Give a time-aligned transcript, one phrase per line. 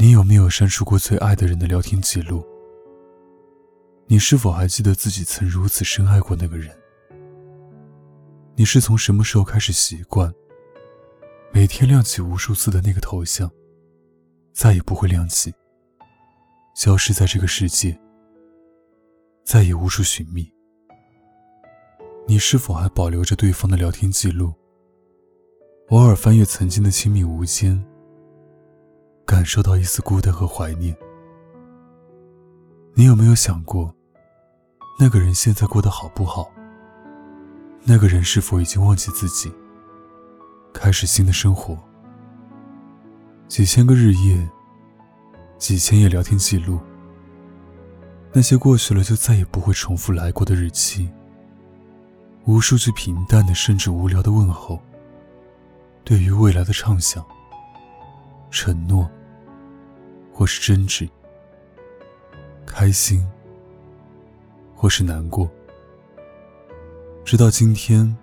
[0.00, 2.46] 你有没有删除过最爱的人的聊天记录？
[4.06, 6.72] 你是否还记得自己曾如此深爱过那个人？
[8.54, 10.32] 你是从什么时候开始习惯
[11.52, 13.50] 每天亮起无数次的那个头像，
[14.52, 15.52] 再也不会亮起，
[16.76, 17.98] 消失在这个世界，
[19.44, 20.48] 再也无处寻觅？
[22.24, 24.54] 你是否还保留着对方的聊天记录，
[25.88, 27.84] 偶尔翻阅曾经的亲密无间？
[29.28, 30.96] 感受到一丝孤单和怀念。
[32.94, 33.94] 你有没有想过，
[34.98, 36.50] 那个人现在过得好不好？
[37.84, 39.52] 那个人是否已经忘记自己，
[40.72, 41.76] 开始新的生活？
[43.48, 44.48] 几千个日夜，
[45.58, 46.80] 几千页聊天记录，
[48.32, 51.06] 那些过去了就再也不会重复来过的日期，
[52.46, 54.80] 无数句平淡的甚至无聊的问候，
[56.02, 57.22] 对于未来的畅想、
[58.50, 59.06] 承诺。
[60.38, 61.08] 或是争执，
[62.64, 63.26] 开心，
[64.72, 65.50] 或是难过。
[67.24, 68.16] 直到今天，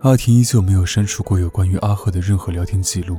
[0.00, 3.16] 阿婷依旧没有删除过有关于阿赫的任何聊天记录。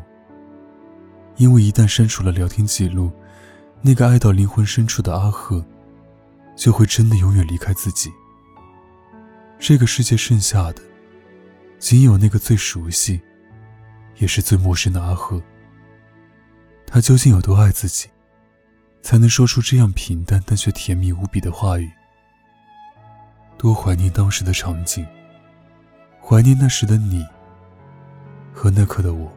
[1.38, 3.10] 因为一旦删除了聊天记录，
[3.82, 5.66] 那个爱到灵魂深处的阿赫，
[6.58, 8.12] 就会真的永远离开自己。
[9.58, 10.82] 这个世界剩下的，
[11.80, 13.22] 仅有那个最熟悉，
[14.18, 15.42] 也是最陌生的阿赫。
[16.94, 18.10] 他究竟有多爱自己，
[19.02, 21.92] 才能说出这样平淡但却甜蜜无比的话语？
[23.58, 25.06] 多怀念当时的场景，
[26.22, 27.26] 怀念那时的你
[28.54, 29.32] 和那刻的我。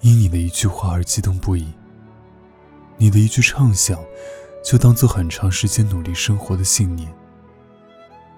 [0.00, 1.72] 因你的一句话而激动不已，
[2.96, 3.98] 你的一句畅想，
[4.64, 7.12] 就当做很长时间努力生活的信念。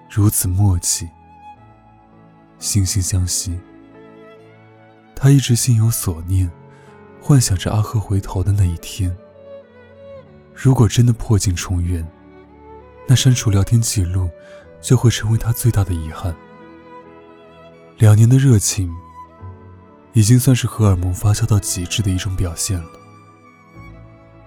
[0.09, 1.09] 如此默契，
[2.59, 3.59] 惺惺相惜。
[5.15, 6.51] 他一直心有所念。
[7.19, 9.15] 幻想着阿赫回头的那一天。
[10.55, 12.07] 如果真的破镜重圆，
[13.07, 14.29] 那删除聊天记录
[14.81, 16.33] 就会成为他最大的遗憾。
[17.97, 18.89] 两年的热情，
[20.13, 22.89] 已经算是荷尔蒙发酵到极致的一种表现了。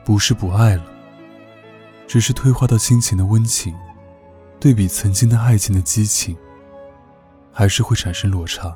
[0.04, 0.84] 不是不爱了，
[2.06, 3.74] 只是退化到亲情的温情，
[4.58, 6.36] 对比曾经的爱情的激情，
[7.52, 8.74] 还是会产生落差。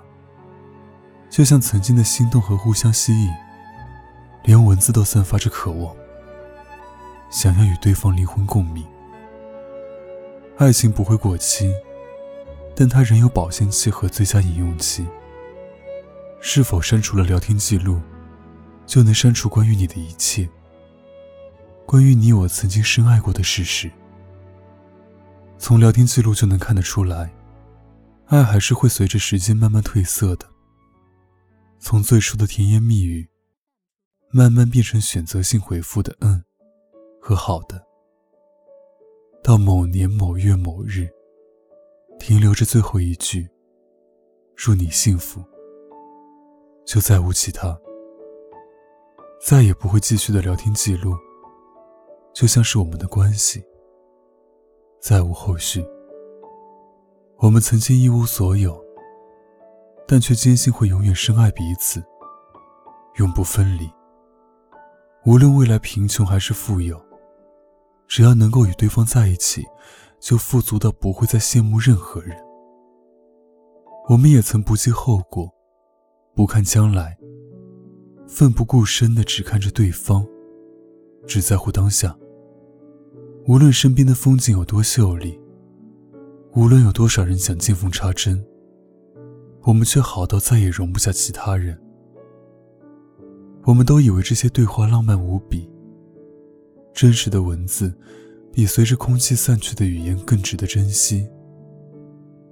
[1.31, 3.31] 就像曾经的心动和互相吸引。
[4.45, 5.95] 连文字都散发着渴望，
[7.33, 8.87] 想要与对方灵魂共鸣。
[10.59, 11.73] 爱情不会过期，
[12.77, 15.07] 但它仍有保鲜期和最佳饮用期。
[16.43, 18.01] 是否删除了聊天记录，
[18.87, 20.47] 就能删除关于你的一切？
[21.87, 23.91] 关于你我曾经深爱过的事实？
[25.59, 27.33] 从聊天记录就能看得出来，
[28.27, 30.47] 爱还是会随着时间慢慢褪色的。
[31.79, 33.31] 从最初的甜言蜜语。
[34.35, 36.43] 慢慢变成选择性回复的“嗯”
[37.25, 37.81] 和“好的”，
[39.45, 41.09] 到某年某月某日，
[42.19, 43.49] 停留着最后一句
[44.57, 45.41] “祝你幸福”，
[46.85, 47.79] 就再无其他，
[49.41, 51.15] 再也不会继续的聊天记录，
[52.35, 53.65] 就像是我们的关系
[55.01, 55.87] 再无后续。
[57.37, 58.85] 我们曾经一无所有，
[60.09, 62.03] 但却坚信会永远深爱彼此，
[63.19, 63.89] 永不分离。
[65.25, 67.01] 无论未来贫穷还是富有，
[68.13, 69.65] 只要能够与对方在一起，
[70.21, 72.37] 就富足到不会再羡慕任何人。
[74.11, 75.51] 我们也曾不计后果，
[76.35, 77.17] 不看将来，
[78.29, 80.27] 奋不顾身的只看着对方，
[81.27, 82.15] 只在乎当下。
[83.47, 85.41] 无论身边的风景有多秀丽，
[86.53, 88.45] 无论有多少人想见缝插针，
[89.63, 91.81] 我们却好到再也容不下其他人。
[93.65, 95.67] 我们都以为这些对话浪漫无比，
[96.93, 97.93] 真实的文字
[98.53, 101.27] 比随着空气散去的语言更值得珍惜，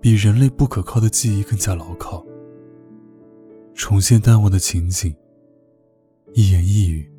[0.00, 2.24] 比人类不可靠的记忆更加牢靠。
[3.74, 5.14] 重现淡忘的情景，
[6.32, 7.10] 一言一语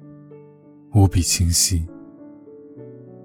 [0.94, 1.88] 无比清晰。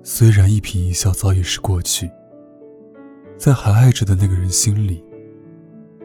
[0.02, 2.10] 虽然一颦一笑早已是过去，
[3.36, 5.02] 在还爱着的那个人心里，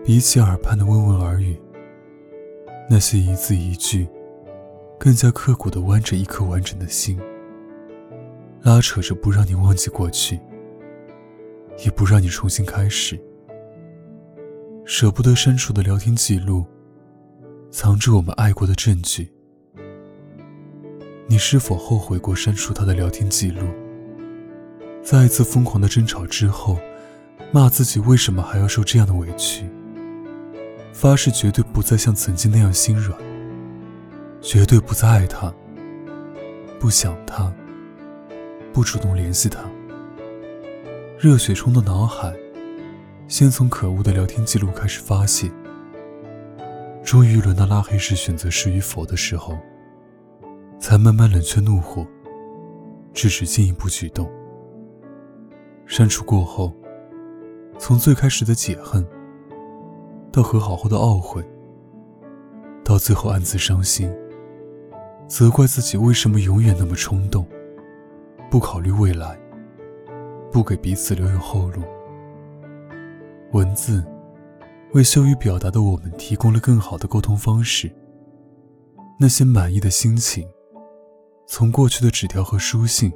[0.03, 1.55] 比起耳畔的温文耳语，
[2.89, 4.07] 那些一字一句，
[4.99, 7.19] 更加刻骨的弯着一颗完整的心，
[8.63, 10.39] 拉扯着不让你忘记过去，
[11.83, 13.19] 也不让你重新开始。
[14.85, 16.65] 舍不得删除的聊天记录，
[17.71, 19.31] 藏着我们爱过的证据。
[21.27, 23.63] 你是否后悔过删除他的聊天记录？
[25.01, 26.77] 在一次疯狂的争吵之后，
[27.51, 29.67] 骂自己为什么还要受这样的委屈？
[30.93, 33.17] 发誓绝对不再像曾经那样心软，
[34.39, 35.51] 绝对不再爱他，
[36.79, 37.51] 不想他，
[38.73, 39.59] 不主动联系他。
[41.19, 42.33] 热血冲的脑海，
[43.27, 45.51] 先从可恶的聊天记录开始发泄，
[47.03, 49.57] 终于轮到拉黑时选择是与否的时候，
[50.79, 52.05] 才慢慢冷却怒火，
[53.13, 54.29] 制止进一步举动。
[55.85, 56.73] 删除过后，
[57.77, 59.05] 从最开始的解恨，
[60.31, 61.45] 到和好后的懊悔，
[62.83, 64.09] 到最后暗自伤心，
[65.27, 67.45] 责怪自己为什么永远那么冲动，
[68.51, 69.39] 不考虑未来，
[70.51, 71.81] 不给彼此留有后路。
[73.53, 74.05] 文字
[74.91, 77.89] 为羞于表达的我们提供了更好的沟通方式。
[79.17, 80.45] 那些满意的心情，
[81.47, 83.09] 从过去的纸条和书信。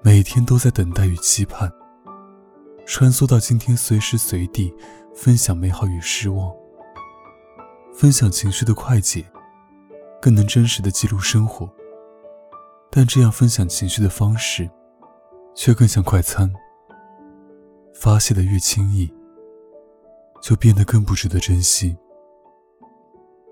[0.00, 1.68] 每天都在等待与期盼，
[2.84, 4.72] 穿梭到今天，随时随地
[5.12, 6.54] 分享美好与失望，
[7.92, 9.24] 分享情绪的快捷，
[10.22, 11.68] 更能真实的记录生活。
[12.96, 14.66] 但这样分享情绪的方式，
[15.54, 16.50] 却更像快餐。
[17.92, 19.06] 发泄的越轻易，
[20.40, 21.94] 就变得更不值得珍惜；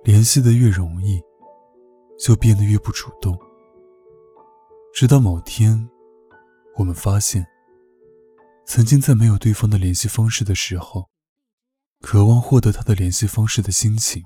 [0.03, 1.21] 联系的越容易，
[2.19, 3.39] 就变得越不主动。
[4.95, 5.87] 直到某天。
[6.77, 7.47] 我们发现，
[8.65, 11.11] 曾经在没有对方的联系方式的时候，
[12.01, 14.23] 渴望获得他的联系方式的心情，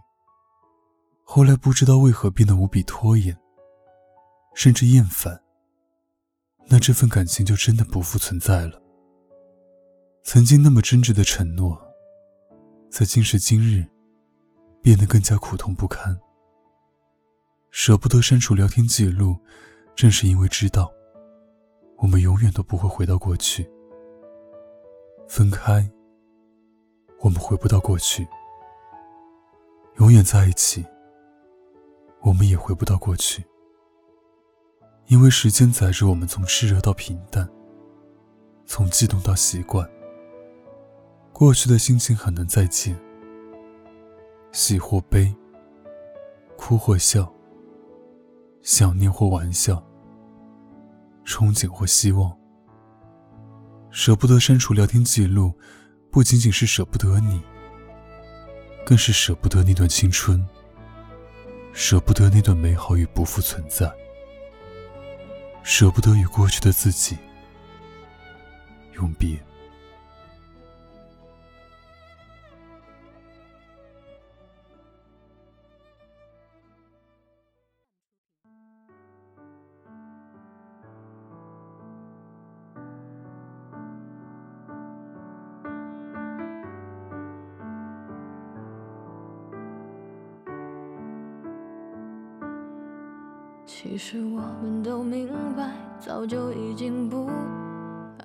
[1.25, 3.37] 后来不知道为何变得无比拖延，
[4.59, 5.41] 甚至厌烦。
[6.67, 8.83] 那这份感情就真的不复存在了。
[10.25, 11.81] 曾经那么真挚的承诺，
[12.91, 13.87] 在今时今日，
[14.83, 16.19] 变得更加苦痛不堪。
[17.71, 19.37] 舍不得删除聊天记录，
[19.95, 20.93] 正是因为知道。
[21.99, 23.65] 我们永远都不会回到过去。
[25.29, 25.89] 分开，
[27.21, 28.25] 我们回不到过去；
[29.99, 30.85] 永远在一起，
[32.23, 33.45] 我们也回不到过去。
[35.09, 37.49] 因为时间载着我们从炽热到平淡，
[38.67, 39.89] 从悸动到习惯。
[41.33, 42.95] 过去的心情很难再见，
[44.53, 45.35] 喜或悲，
[46.59, 47.33] 哭或笑，
[48.61, 49.83] 想念或玩笑。
[51.25, 52.37] 憧憬或希望，
[53.91, 55.53] 舍不得删除聊天记录，
[56.11, 57.41] 不仅仅是舍不得你，
[58.85, 60.47] 更是舍不得那段青春，
[61.73, 63.91] 舍不得那段美好与不复存在，
[65.69, 67.19] 舍不得与过去的自己
[68.95, 69.48] 永别。
[93.81, 95.71] 其实我们都明白，
[96.01, 97.29] 早就已经不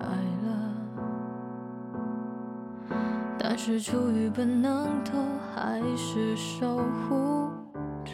[0.00, 0.04] 爱
[0.42, 0.74] 了，
[3.38, 5.12] 但是出于本能，都
[5.54, 7.52] 还是守护
[8.04, 8.12] 着。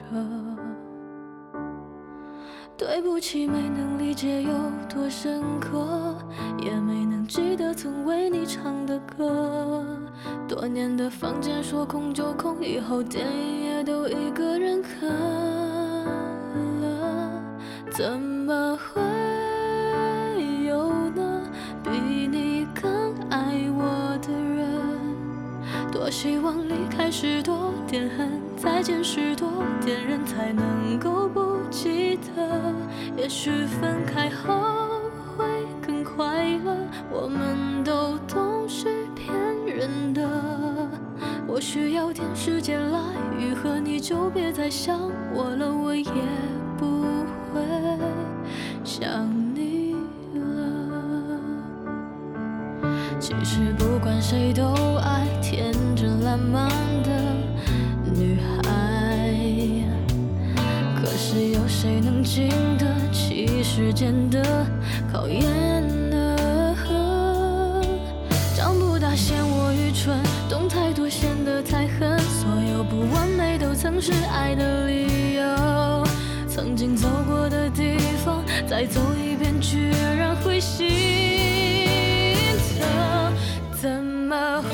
[2.77, 4.53] 对不起，没能理解有
[4.87, 6.15] 多深刻，
[6.59, 9.83] 也没能记得曾为你唱的歌。
[10.47, 15.40] 多年的房间说空就空，以后电影也都一个人看。
[17.91, 19.03] 怎么会
[20.65, 21.43] 有呢？
[21.83, 21.91] 比
[22.29, 25.91] 你更爱我的人？
[25.91, 29.49] 多希望离开时多点恨，再见时多
[29.85, 32.75] 点忍，才能够不记得。
[33.17, 34.55] 也许分开后
[35.37, 35.45] 会
[35.85, 36.77] 更快乐。
[37.11, 39.35] 我们都懂是骗
[39.67, 40.23] 人的。
[41.47, 43.01] 我需要点时间来
[43.37, 46.05] 愈合，你就别再想我了，我也
[46.79, 47.01] 不。
[47.53, 47.61] 会
[48.85, 49.95] 想你
[50.35, 51.39] 了
[53.19, 56.69] 其实不管谁都爱天真烂漫
[57.03, 57.11] 的
[58.15, 58.61] 女孩。
[61.01, 64.67] 可是有谁能经得起时间的
[65.13, 65.43] 考验
[66.11, 66.37] 呢
[68.55, 74.70] 长不大嫌我愚蠢懂太多显得太狠所有不完美都曾是爱的
[78.81, 80.89] 再走一遍，居然会心
[82.79, 82.89] 疼，
[83.79, 84.71] 怎么会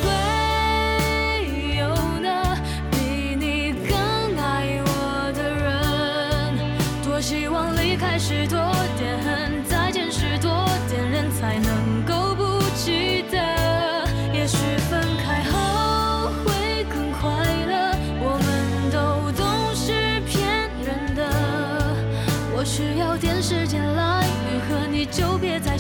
[1.77, 1.89] 有
[2.21, 2.57] 呢？
[2.93, 3.99] 比你更
[4.39, 6.57] 爱我的人，
[7.05, 8.57] 多希望离开时多
[8.97, 9.66] 点恨。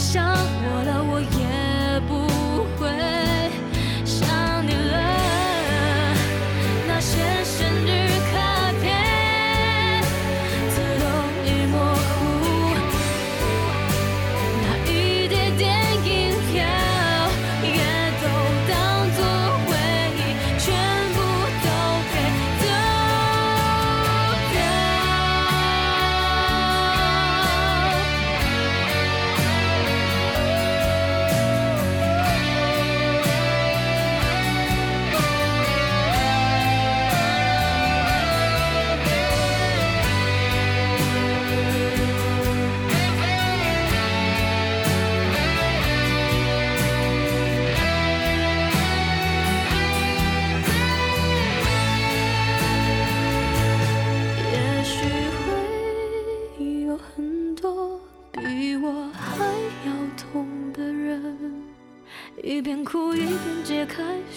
[0.06, 1.15] 想我了我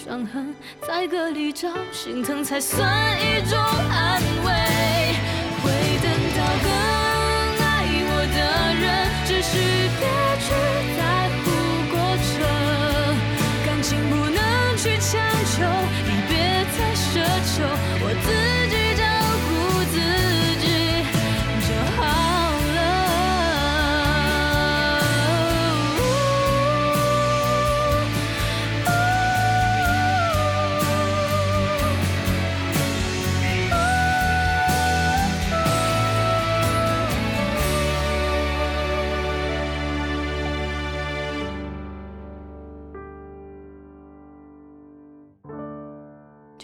[0.10, 3.60] 伤痕在歌里找心疼才算一种
[3.92, 4.59] 安慰。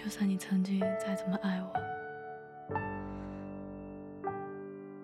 [0.06, 1.74] 就算你曾经再怎么爱我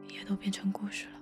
[0.08, 1.21] 也都变成故事了。